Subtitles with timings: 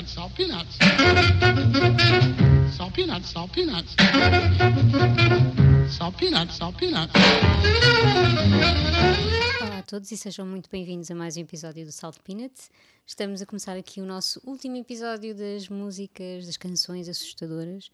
[0.00, 0.78] peanuts, salt peanuts.
[2.76, 3.94] Salt peanuts, salt peanuts.
[5.88, 7.12] Salt peanuts, salt peanuts.
[9.60, 12.70] Olá a todos e sejam muito bem-vindos a mais um episódio do Salt Peanuts.
[13.06, 17.88] Estamos a começar aqui o nosso último episódio das músicas, das canções assustadoras.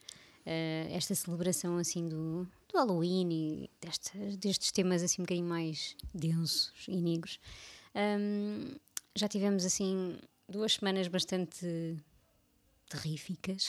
[0.46, 5.96] Uh, esta celebração assim do, do Halloween e destes, destes temas assim um bocadinho mais
[6.14, 7.40] densos e negros.
[7.96, 8.76] Um,
[9.16, 10.16] já tivemos assim
[10.48, 11.96] duas semanas bastante
[12.88, 13.66] terríficas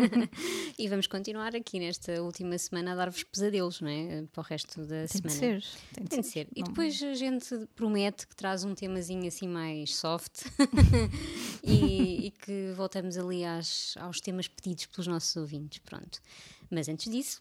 [0.78, 4.24] e vamos continuar aqui nesta última semana a dar-vos pesadelos, não é?
[4.32, 5.58] Para o resto da Tem semana.
[5.58, 5.78] de ser.
[5.92, 6.48] Tem de Tem de ser.
[6.56, 10.44] E Não- depois a gente promete que traz um temazinho assim mais soft
[11.62, 15.78] e, e que voltamos ali às- aos temas pedidos pelos nossos ouvintes.
[15.80, 16.18] Pronto.
[16.70, 17.40] Mas antes disso,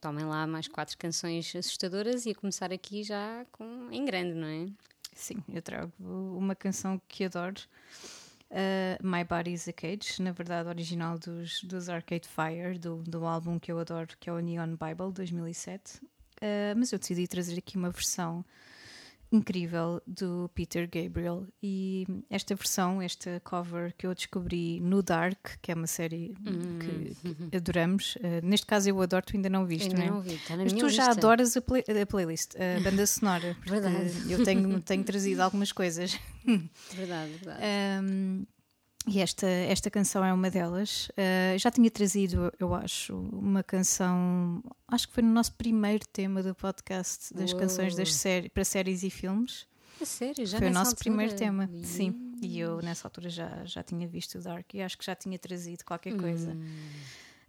[0.00, 4.46] tomem lá mais quatro canções assustadoras e a começar aqui já com, em grande, não
[4.48, 4.66] é?
[5.14, 7.60] Sim, eu trago uma canção que adoro.
[8.50, 13.58] uh, My Body's a Cage, na verdade, original dos, dos Arcade Fire, do, do álbum
[13.58, 15.98] que eu adoro, que é o Neon Bible 2007.
[16.02, 18.44] Uh, mas eu decidi trazer aqui uma versão
[19.32, 21.46] incrível do Peter Gabriel.
[21.62, 27.48] E esta versão, esta cover que eu descobri no Dark, que é uma série que,
[27.50, 28.16] que adoramos.
[28.16, 30.10] Uh, neste caso, eu adoro, tu ainda não viste, Ainda não é?
[30.10, 31.10] não está na Mas tu já lista.
[31.20, 33.56] adoras a, play- a playlist, a banda sonora.
[33.66, 34.12] Verdade.
[34.32, 36.18] Eu tenho, tenho trazido algumas coisas.
[36.94, 37.62] Verdade, verdade.
[38.04, 38.44] Um,
[39.06, 41.08] e esta, esta canção é uma delas.
[41.10, 44.62] Uh, já tinha trazido, eu acho, uma canção.
[44.86, 47.60] Acho que foi no nosso primeiro tema do podcast das Uou.
[47.60, 49.66] canções das série, para séries e filmes.
[50.00, 51.04] A sério, já foi o nosso altura?
[51.04, 51.68] primeiro tema.
[51.72, 51.84] Ih.
[51.84, 52.32] Sim.
[52.40, 55.38] E eu nessa altura já, já tinha visto o Dark e acho que já tinha
[55.38, 56.52] trazido qualquer coisa.
[56.52, 56.64] Hum.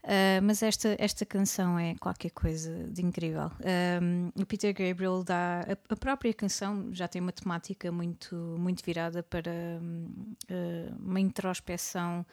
[0.04, 3.50] Uh, mas esta, esta canção é qualquer coisa de incrível.
[4.02, 5.62] Um, o Peter Gabriel dá.
[5.62, 9.50] A, a própria canção já tem uma temática muito, muito virada para
[9.82, 12.26] hum, uh, uma introspeção,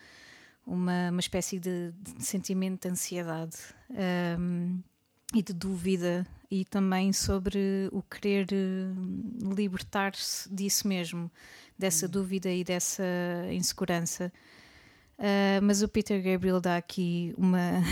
[0.67, 3.57] uma, uma espécie de, de sentimento de ansiedade
[4.37, 4.83] um,
[5.33, 11.31] e de dúvida, e também sobre o querer uh, libertar-se disso mesmo,
[11.79, 13.05] dessa dúvida e dessa
[13.53, 14.33] insegurança.
[15.21, 17.83] Uh, mas o Peter Gabriel dá aqui uma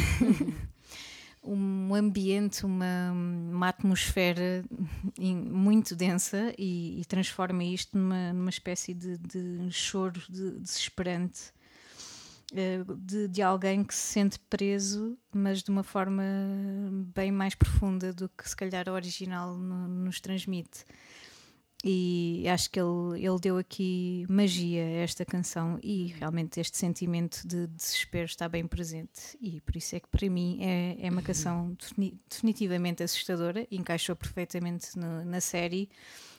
[1.44, 4.64] um ambiente, uma, uma atmosfera
[5.18, 11.52] muito densa e, e transforma isto numa, numa espécie de, de choro de- desesperante
[12.52, 16.22] uh, de, de alguém que se sente preso, mas de uma forma
[17.14, 20.86] bem mais profunda do que se calhar a original no- nos transmite.
[21.84, 27.46] E acho que ele, ele deu aqui magia a esta canção e realmente este sentimento
[27.46, 29.38] de desespero está bem presente.
[29.40, 33.76] E por isso é que para mim é, é uma canção defini- definitivamente assustadora, e
[33.76, 35.88] encaixou perfeitamente no- na série,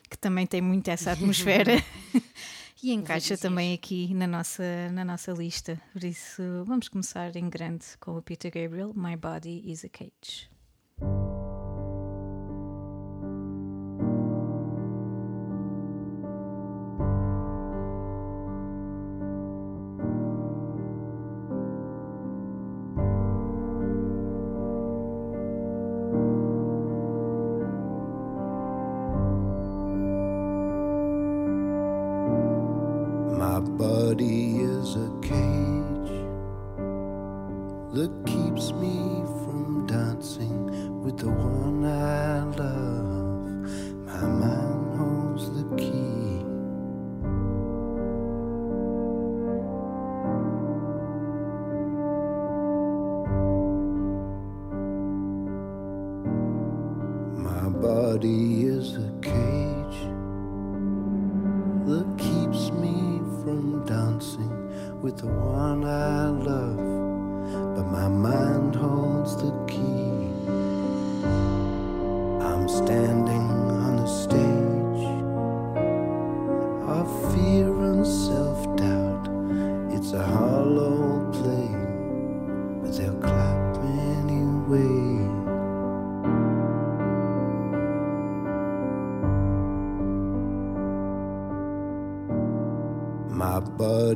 [0.10, 1.72] que também tem muito essa atmosfera.
[2.84, 5.82] e encaixa também aqui na nossa, na nossa lista.
[5.94, 10.50] Por isso vamos começar em grande com o Peter Gabriel, My Body is a Cage.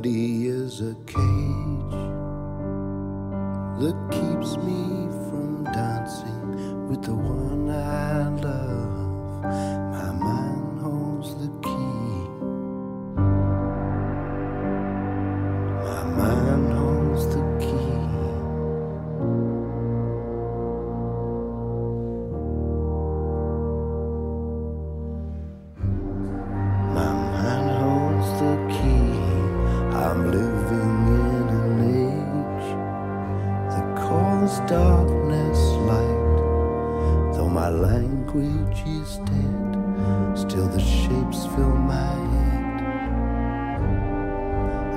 [0.04, 1.94] Body is a cage
[3.80, 4.93] that keeps me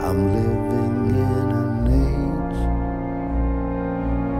[0.07, 2.59] I'm living in an age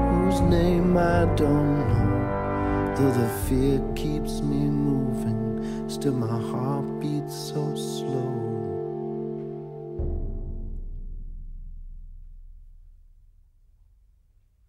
[0.09, 2.95] whose name I don't know.
[2.95, 8.31] Though the fear keeps me moving, still my heart beats so slow.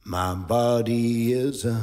[0.05, 1.77] My body is a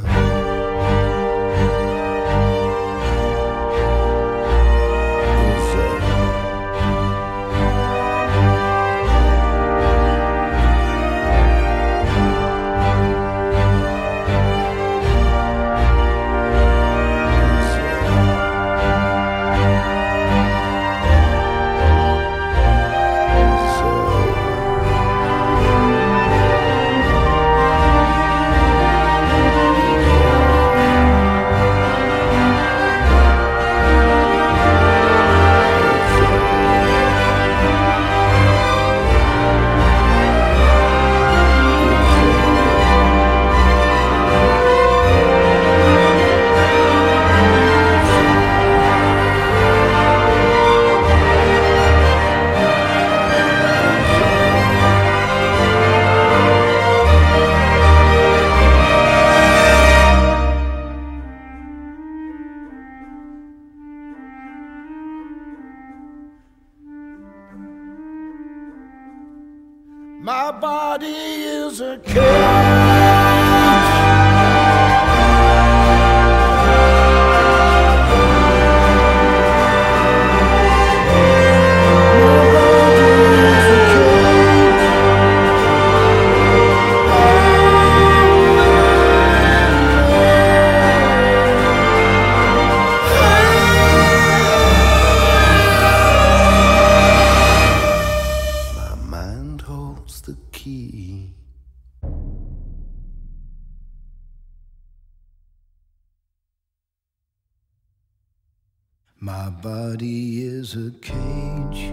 [109.25, 111.91] My body is a cage.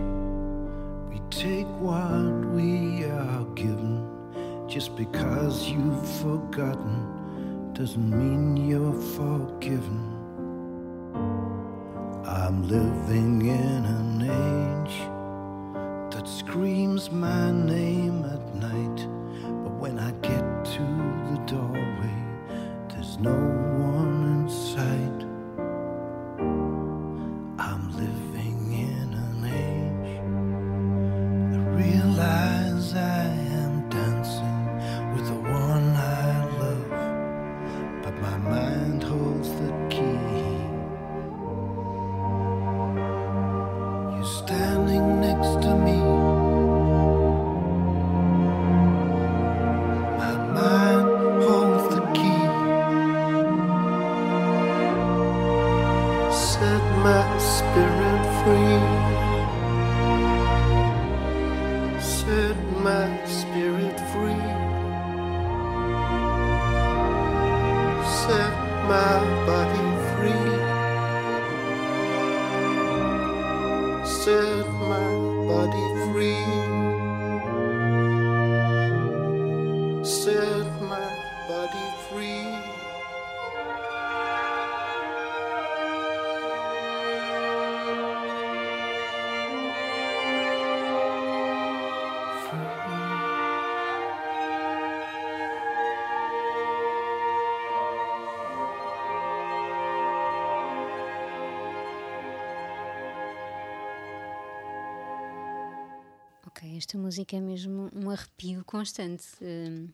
[1.09, 4.07] We take what we are given.
[4.69, 10.13] Just because you've forgotten doesn't mean you're forgiven.
[12.27, 14.21] I'm living in an
[14.85, 14.99] age
[16.15, 19.09] that screams my name at night.
[19.65, 20.45] But when I get
[20.77, 20.85] to
[21.31, 22.19] the doorway,
[22.91, 23.72] there's no
[57.03, 59.22] my spirit free.
[106.93, 109.25] Esta música é mesmo um arrepio constante.
[109.41, 109.89] Um,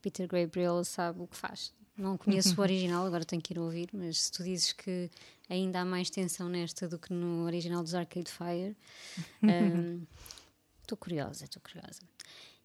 [0.00, 1.70] Peter Gabriel sabe o que faz.
[1.98, 5.10] Não conheço o original, agora tenho que ir ouvir, mas se tu dizes que
[5.50, 8.74] ainda há mais tensão nesta do que no original dos Arcade Fire,
[10.80, 12.00] estou curiosa, estou curiosa.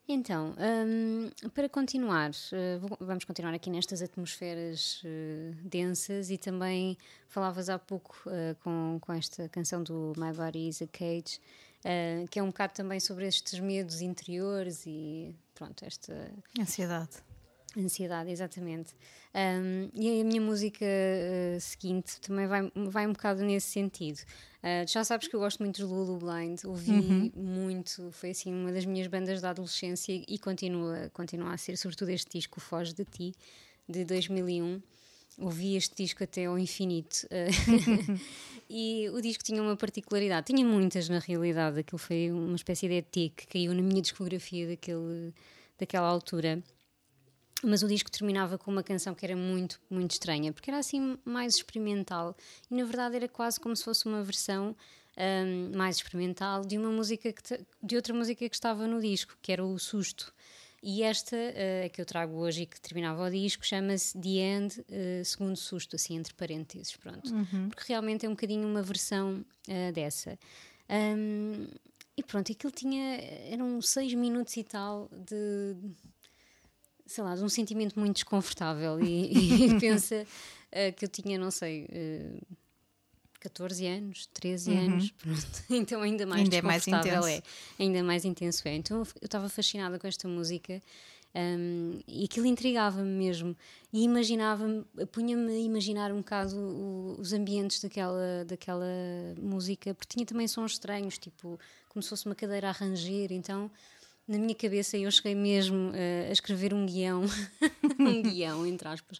[0.08, 0.56] Então,
[0.88, 7.68] um, para continuar, uh, vou- vamos continuar aqui nestas atmosferas uh, densas e também falavas
[7.70, 11.42] há pouco uh, com, com esta canção do My Body is a Cage,
[11.86, 17.24] uh, que é um bocado também sobre estes medos interiores e pronto, esta Ansiedade.
[17.78, 18.96] Ansiedade, exatamente.
[19.36, 24.20] Um, e a minha música uh, seguinte também vai, vai um bocado nesse sentido.
[24.64, 28.72] Uh, já sabes que eu gosto muito de Lulu Blind, ouvi muito, foi assim uma
[28.72, 33.04] das minhas bandas da adolescência e continua, continua a ser, sobretudo este disco, Foge de
[33.04, 33.36] Ti,
[33.90, 34.82] de 2001.
[35.38, 37.28] Ouvi este disco até ao infinito.
[38.68, 42.96] E o disco tinha uma particularidade, tinha muitas na realidade, aquilo foi uma espécie de
[42.96, 45.32] ET que caiu na minha discografia daquele,
[45.78, 46.64] daquela altura
[47.64, 51.18] mas o disco terminava com uma canção que era muito, muito estranha, porque era assim
[51.26, 52.36] mais experimental
[52.70, 54.76] e na verdade era quase como se fosse uma versão
[55.18, 59.52] um, mais experimental de uma música que de outra música que estava no disco, que
[59.52, 60.34] era o Susto.
[60.88, 64.80] E esta uh, que eu trago hoje e que terminava o disco chama-se The End,
[64.82, 67.34] uh, segundo susto, assim entre parênteses, pronto.
[67.34, 67.70] Uhum.
[67.70, 70.38] Porque realmente é um bocadinho uma versão uh, dessa.
[70.88, 71.66] Um,
[72.16, 73.20] e pronto, aquilo tinha.
[73.52, 75.76] eram seis minutos e tal de
[77.08, 81.50] sei lá, de um sentimento muito desconfortável e, e pensa uh, que eu tinha, não
[81.50, 82.58] sei, uh,
[83.50, 84.78] 14 anos, 13 uhum.
[84.78, 85.64] anos, pronto.
[85.70, 87.44] então ainda mais ainda é, mais é,
[87.80, 88.76] ainda mais intenso é.
[88.76, 90.82] Então eu estava fascinada com esta música
[91.36, 93.56] um, e aquilo intrigava-me mesmo
[93.92, 98.86] e imaginava-me, punha-me a imaginar um bocado o, os ambientes daquela, daquela
[99.40, 101.60] música, porque tinha também sons estranhos, tipo
[101.90, 103.70] como se fosse uma cadeira a ranger, então
[104.28, 107.24] na minha cabeça eu cheguei mesmo uh, a escrever um guião,
[108.00, 109.20] um guião, entre aspas,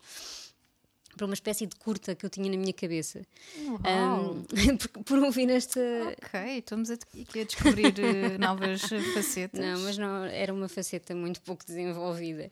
[1.16, 3.22] para uma espécie de curta que eu tinha na minha cabeça.
[3.58, 4.44] Um,
[4.78, 5.80] por, por, ouvir esta.
[5.80, 8.82] Ok, estamos aqui a descobrir uh, novas
[9.14, 9.60] facetas.
[9.60, 12.52] Não, mas não, era uma faceta muito pouco desenvolvida.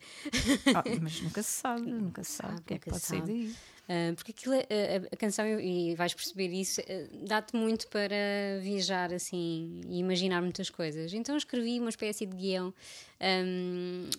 [0.67, 3.53] Oh, mas nunca se sabe, nunca se sabe o que é que pode sair daí.
[3.83, 8.15] Uh, porque aquilo, a, a, canção, e vais perceber isso, uh, dá-te muito para
[8.61, 11.13] viajar assim e imaginar muitas coisas.
[11.13, 12.73] Então escrevi uma espécie de guião
[13.21, 14.09] um,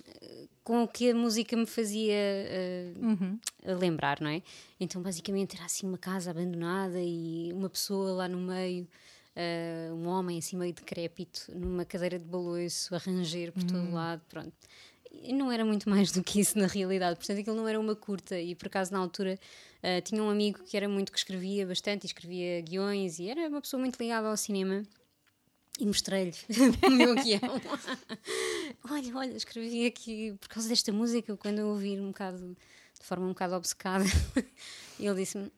[0.63, 3.39] com o que a música me fazia uh, uhum.
[3.65, 4.43] lembrar, não é?
[4.79, 8.87] Então basicamente era assim uma casa abandonada e uma pessoa lá no meio.
[9.35, 13.69] Uh, um homem assim meio decrépito numa cadeira de baloiço a ranger por uhum.
[13.69, 14.53] todo lado, pronto
[15.33, 18.39] não era muito mais do que isso na realidade, portanto aquilo não era uma curta.
[18.39, 19.39] E por acaso na altura
[19.83, 23.49] uh, tinha um amigo que era muito que escrevia bastante e escrevia guiões e era
[23.49, 24.83] uma pessoa muito ligada ao cinema.
[25.79, 26.33] E mostrei-lhe
[26.87, 27.41] o meu guião.
[28.89, 32.57] olha, olha, escrevi aqui por causa desta música quando eu ouvi um bocado
[32.99, 34.05] de forma um bocado obcecada
[34.99, 35.51] ele disse-me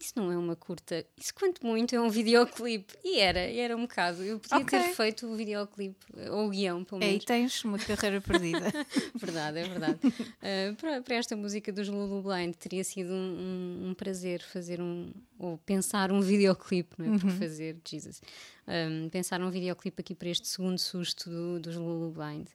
[0.00, 2.94] isso não é uma curta, isso quanto muito é um videoclipe.
[3.04, 4.22] E era, era um bocado.
[4.22, 4.80] Eu podia okay.
[4.80, 7.14] ter feito o videoclipe, ou o guião, pelo menos.
[7.14, 8.72] Aí tens uma carreira perdida.
[9.14, 9.98] verdade, é verdade.
[10.06, 14.80] Uh, para, para, esta música dos Lulu Blind teria sido um, um, um, prazer fazer
[14.80, 17.08] um, ou pensar um videoclipe, não é?
[17.10, 17.18] Uhum.
[17.18, 18.22] Por fazer, Jesus.
[18.66, 22.46] Um, pensar um videoclipe aqui para este segundo susto do, dos Lulu Blind.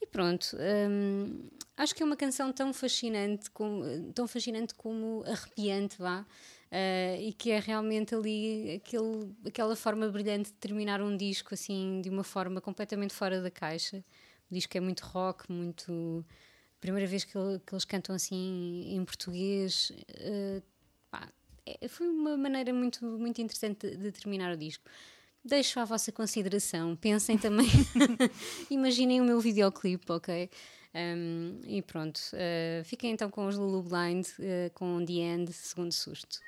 [0.00, 0.56] E pronto,
[1.74, 6.24] acho que é uma canção tão fascinante como, tão fascinante como arrepiante, vá.
[6.76, 12.02] Uh, e que é realmente ali aquele, aquela forma brilhante de terminar um disco assim
[12.02, 14.04] de uma forma completamente fora da caixa.
[14.50, 16.22] O disco é muito rock, muito.
[16.78, 19.90] Primeira vez que, que eles cantam assim em português.
[19.90, 20.62] Uh,
[21.10, 21.26] pá,
[21.64, 24.84] é, foi uma maneira muito, muito interessante de, de terminar o disco
[25.42, 26.96] deixo à vossa consideração.
[26.96, 27.68] Pensem também,
[28.68, 30.50] imaginem o meu videoclipe, ok?
[30.92, 35.92] Um, e pronto, uh, fiquem então com os Lulu Blind, uh, com The End, segundo
[35.92, 36.40] susto.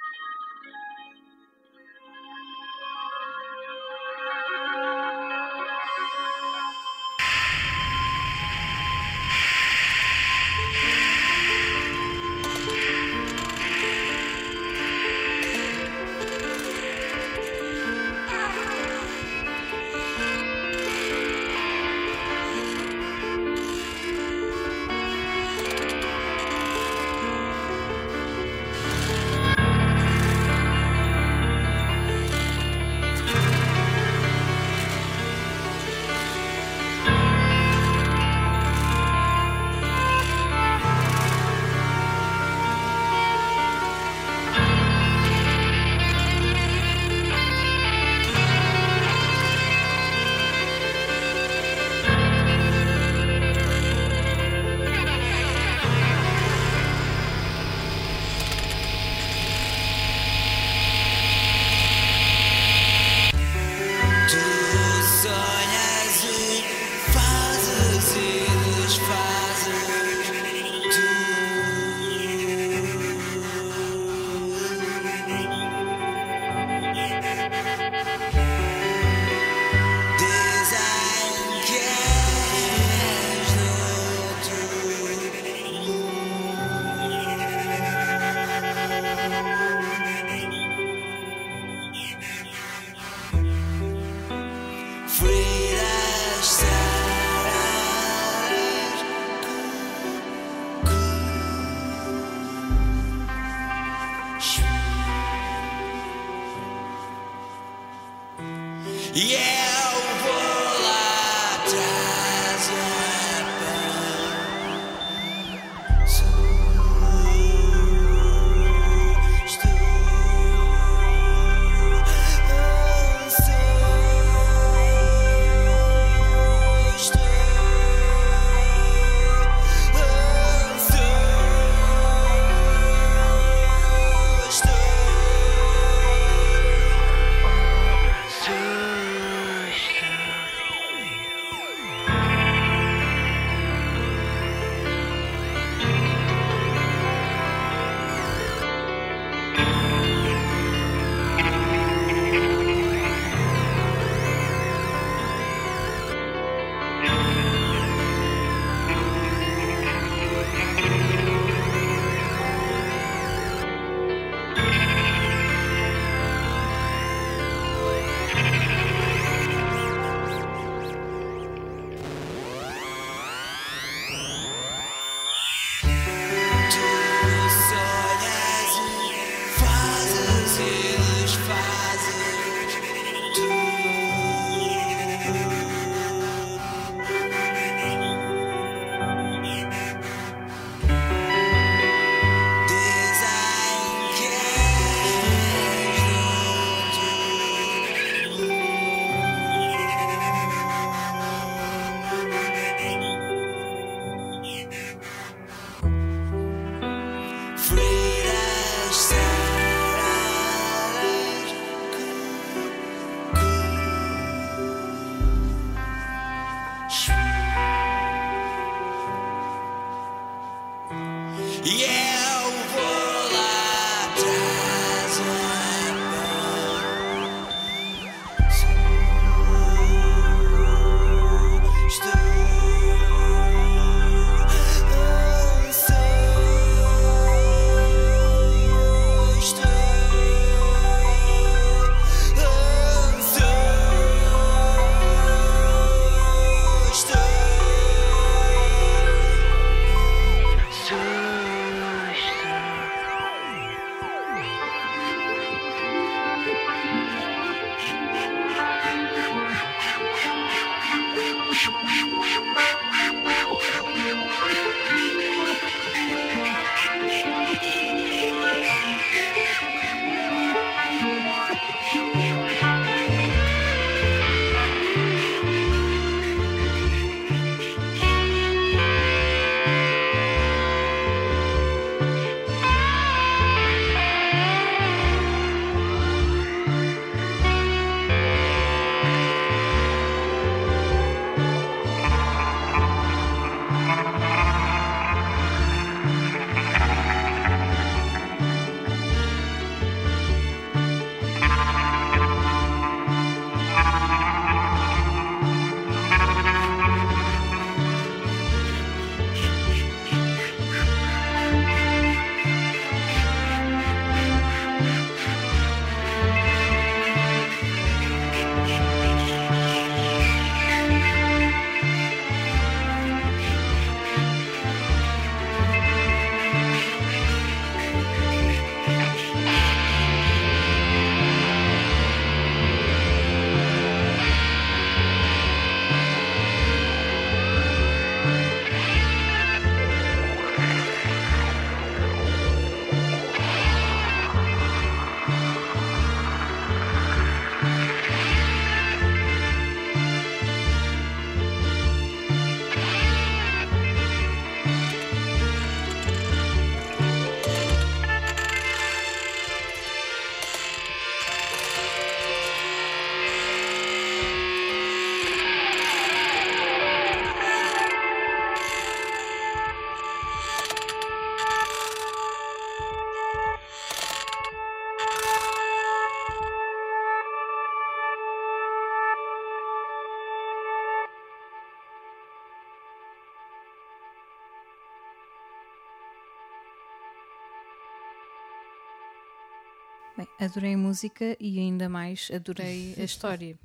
[390.18, 393.56] Bem, adorei a música e ainda mais adorei a história.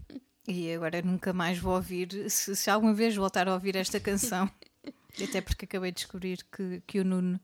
[0.48, 4.48] E agora nunca mais vou ouvir, se, se alguma vez voltar a ouvir esta canção,
[5.22, 7.39] até porque acabei de descobrir que, que o Nuno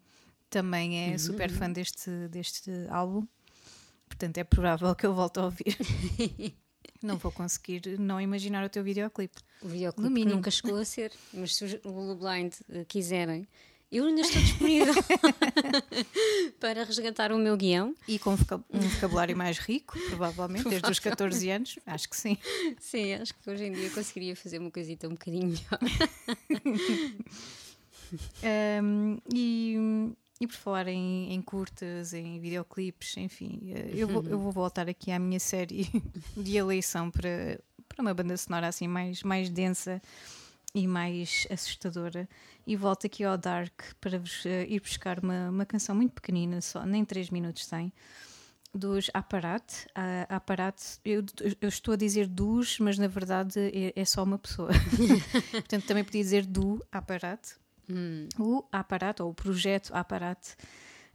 [0.50, 3.26] também é super fã deste, deste álbum,
[4.08, 5.76] portanto é provável que eu volte a ouvir.
[7.02, 9.40] não vou conseguir não imaginar o teu videoclipe.
[9.62, 13.48] O videoclipe nunca chegou a ser, mas se os- o Blue Blind eh, quiserem,
[13.92, 14.94] eu ainda estou disponível
[16.60, 17.96] para resgatar o meu guião.
[18.08, 22.38] E com um vocabulário mais rico, provavelmente, desde os 14 anos, acho que sim.
[22.80, 25.80] Sim, acho que hoje em dia conseguiria fazer uma coisita um bocadinho melhor.
[28.82, 29.76] Um, e,
[30.42, 34.90] e por falar em, em curtas, em videoclipes, enfim, eh, eu vou, eu vou voltar
[34.90, 35.88] aqui à minha série
[36.36, 40.02] de eleição para, para uma banda sonora assim mais, mais densa
[40.74, 42.28] e mais assustadora.
[42.70, 46.62] E volto aqui ao Dark para vos eh, ir buscar uma, uma canção muito pequenina,
[46.62, 47.92] só, nem 3 minutos tem.
[48.72, 49.88] Dos Aparat.
[49.96, 51.26] A Aparat, eu,
[51.60, 54.70] eu estou a dizer dos, mas na verdade é, é só uma pessoa.
[55.52, 57.56] Portanto, também podia dizer do Aparat,
[58.38, 60.56] o Aparat, ou o projeto Aparat,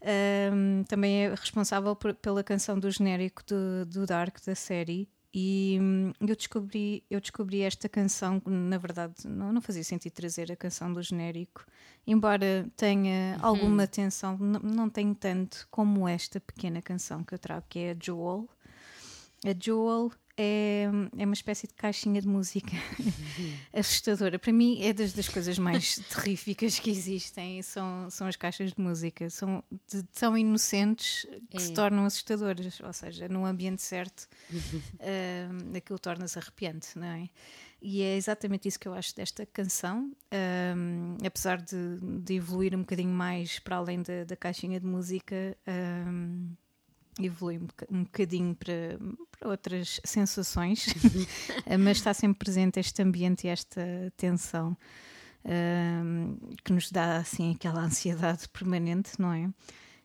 [0.02, 5.08] ahm, também é responsável por- pela canção do genérico do, do Dark da série.
[5.36, 10.52] E hum, eu descobri, eu descobri esta canção, na verdade, não, não fazia sentido trazer
[10.52, 11.66] a canção do genérico,
[12.06, 17.80] embora tenha alguma atenção, não tenho tanto como esta pequena canção que eu trago, que
[17.80, 18.48] é a Jewel.
[19.44, 20.84] A Jewel é,
[21.16, 22.72] é uma espécie de caixinha de música
[23.72, 24.38] assustadora.
[24.38, 27.62] Para mim, é das, das coisas mais terríficas que existem.
[27.62, 29.28] São, são as caixas de música.
[29.30, 31.74] São de, tão inocentes que se É.
[31.74, 32.80] tornam assustadoras.
[32.80, 37.28] Ou seja, num ambiente certo, hum, aquilo torna-se arrepiante, não é?
[37.86, 40.10] E é exatamente isso que eu acho desta canção.
[40.76, 45.56] Hum, apesar de, de evoluir um bocadinho mais para além da, da caixinha de música.
[46.08, 46.54] hum,
[47.20, 48.98] evolui um, boca- um bocadinho para,
[49.38, 50.86] para outras sensações,
[51.66, 53.80] Eh, mas está sempre presente este ambiente e esta
[54.16, 54.76] tensão
[55.44, 59.50] ahm, que nos dá assim aquela ansiedade permanente, não é?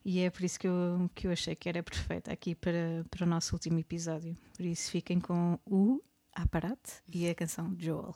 [0.05, 3.25] E é por isso que eu, que eu achei que era perfeita aqui para, para
[3.25, 4.35] o nosso último episódio.
[4.55, 6.01] Por isso fiquem com o
[6.33, 6.79] Aparat
[7.13, 8.15] e a canção Joel.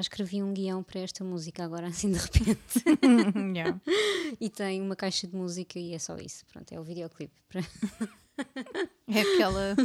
[0.00, 2.56] Já escrevi um guião para esta música, agora assim de repente.
[3.54, 3.80] Yeah.
[4.40, 6.44] e tem uma caixa de música e é só isso.
[6.46, 7.34] Pronto, é o videoclipe.
[9.06, 9.76] É aquela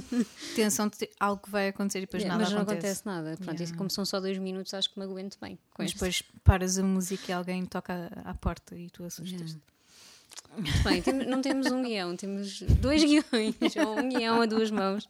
[0.56, 3.01] tensão de algo que vai acontecer e depois É, nada mas não acontece.
[3.01, 3.36] acontece nada.
[3.38, 3.78] Pronto, Yeah.
[3.78, 5.58] como são só dois minutos, acho que me aguento bem.
[5.78, 5.95] Mas este.
[5.95, 9.58] depois paras a música e alguém toca à porta e tu assustas.
[10.58, 14.71] Muito bem, tem- não temos um guião, temos dois guiões, ou um guião a duas
[14.71, 15.06] mãos.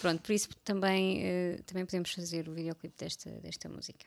[0.00, 4.06] Pronto, por isso também, eh, também podemos fazer o videoclipe desta, desta música.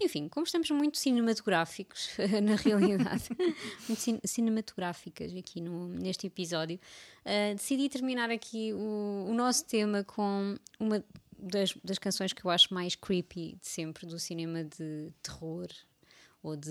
[0.00, 2.10] Enfim, como estamos muito cinematográficos,
[2.42, 3.28] na realidade,
[3.88, 6.78] muito cin- cinematográficas aqui no, neste episódio,
[7.24, 11.04] eh, decidi terminar aqui o, o nosso tema com uma
[11.38, 15.68] das, das canções que eu acho mais creepy de sempre do cinema de terror
[16.42, 16.70] ou de.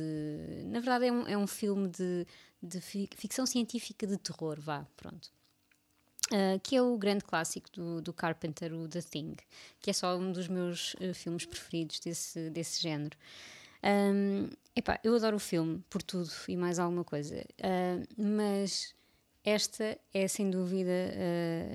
[0.65, 2.25] Na verdade, é um, é um filme de,
[2.61, 5.29] de fi- ficção científica de terror, vá, pronto.
[6.31, 9.35] Uh, que é o grande clássico do, do Carpenter, o The Thing,
[9.81, 13.17] que é só um dos meus uh, filmes preferidos desse, desse género.
[13.83, 18.93] Um, epá, eu adoro o filme por tudo e mais alguma coisa, uh, mas
[19.43, 20.91] esta é sem dúvida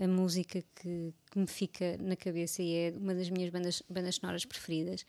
[0.00, 4.16] a música que, que me fica na cabeça e é uma das minhas bandas, bandas
[4.16, 5.04] sonoras preferidas.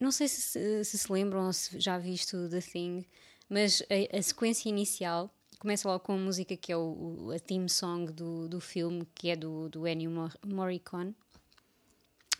[0.00, 3.04] Não sei se se, se se lembram ou se já visto The Thing,
[3.48, 7.68] mas a, a sequência inicial começa logo com a música que é o, a theme
[7.68, 11.14] song do, do filme, que é do, do Ennio Mor- Morricone.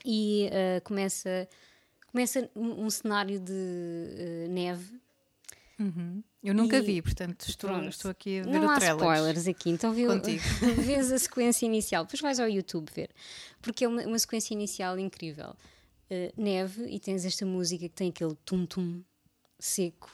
[0.04, 1.48] E uh, começa,
[2.12, 4.98] começa um, um cenário de uh, neve.
[6.42, 7.88] Eu nunca E- vi, portanto estou, Pronto.
[7.88, 8.96] estou aqui a ver Não o há trailer.
[9.00, 10.10] spoilers aqui, então viu,
[10.82, 13.10] vês a sequência inicial, depois vais ao YouTube ver,
[13.62, 15.54] porque é uma, uma sequência inicial incrível.
[16.10, 19.02] Uh, neve e tens esta música que tem aquele tum-tum
[19.58, 20.10] seco.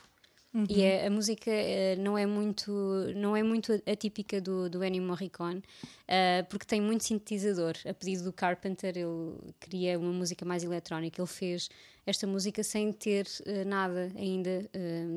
[0.68, 2.70] E é- a música eh, não é muito
[3.16, 5.60] não é muito atípica do, do Ennio Morricone
[6.06, 7.74] eh, porque tem muito sintetizador.
[7.88, 11.20] A pedido do Carpenter ele queria uma música mais eletrónica.
[11.20, 11.68] Ele fez
[12.06, 14.68] esta música sem ter eh, nada ainda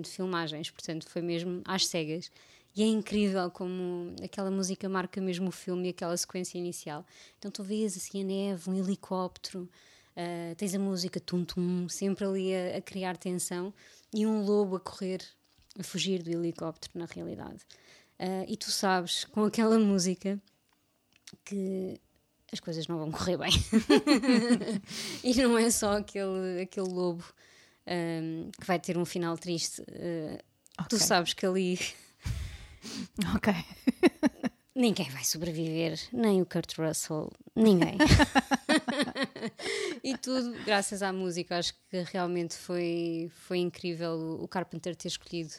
[0.01, 0.71] de filmagens.
[0.71, 2.31] Portanto foi mesmo às cegas.
[2.75, 7.05] E é incrível como aquela música marca mesmo o filme e aquela sequência inicial.
[7.37, 9.69] Então tu vês assim a neve um helicóptero
[10.17, 13.71] Uh, tens a música tum-tum, sempre ali a, a criar tensão
[14.11, 15.21] e um lobo a correr,
[15.79, 17.59] a fugir do helicóptero, na realidade.
[18.19, 20.41] Uh, e tu sabes, com aquela música,
[21.45, 22.01] que
[22.51, 23.51] as coisas não vão correr bem.
[25.23, 27.23] e não é só aquele, aquele lobo
[27.85, 29.81] um, que vai ter um final triste.
[29.81, 30.37] Uh,
[30.89, 30.99] Tu Ok.
[30.99, 31.79] sabes que ali
[33.35, 33.53] Ok.
[34.75, 37.97] Ninguém vai sobreviver, nem o Kurt Russell, ninguém.
[40.03, 41.57] e tudo graças à música.
[41.57, 45.53] Acho que realmente foi, foi incrível o- Carpenter ter escolhido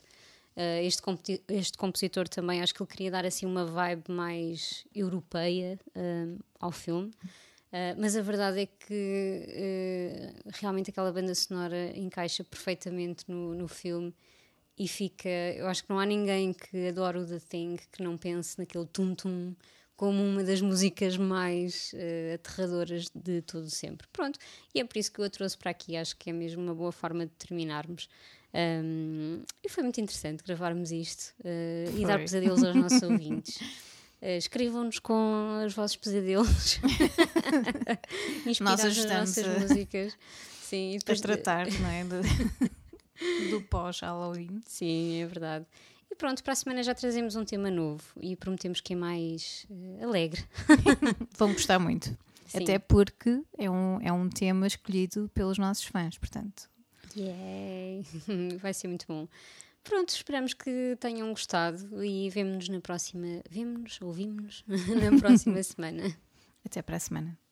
[0.56, 1.02] eh, este,
[1.48, 2.62] este compositor também.
[2.62, 6.26] Acho que ele queria dar assim uma vibe mais europeia eh,
[6.60, 7.10] ao filme.
[7.72, 14.14] Eh, mas a verdade é que realmente aquela banda sonora encaixa perfeitamente no, no filme
[14.78, 15.28] e fica.
[15.28, 18.86] Eu acho que não há ninguém que adore o The Thing que não pense naquele
[18.86, 19.54] tum-tum
[19.98, 24.06] como uma das músicas mais eh, aterradoras de todo sempre.
[24.12, 24.38] Pronto,
[24.74, 25.96] e é por isso que eu a trouxe para aqui.
[25.96, 28.08] Acho que é mesmo uma boa forma de terminarmos.
[28.54, 33.58] Um, e foi muito interessante gravarmos isto eh, e dar pesadelos aos nossos ouvintes.
[34.22, 36.78] Eh, Escrevam-nos com os vossos pesadelos
[38.46, 40.18] inspirados nas ajudamos nossas músicas.
[40.62, 42.04] Sim, e Para depois de- tratar, não é?
[42.04, 42.20] Do,
[43.50, 44.60] do pós-Halloween.
[44.66, 45.66] Sim, é verdade.
[46.18, 50.02] Pronto, para a semana já trazemos um tema novo e prometemos que é mais eh,
[50.02, 50.44] alegre.
[51.38, 52.06] Vão gostar muito.
[52.46, 52.62] Sim.
[52.62, 56.68] Até porque é um, é um tema escolhido pelos nossos fãs, portanto.
[57.16, 58.04] Yay!
[58.60, 59.28] Vai ser muito bom.
[59.84, 63.40] Pronto, esperamos que tenham gostado e vemo-nos na próxima.
[63.48, 66.16] Vemo-nos, ouvimos-nos na próxima semana.
[66.64, 67.47] Até para a semana.